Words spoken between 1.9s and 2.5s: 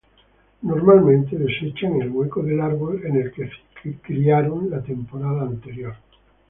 el hueco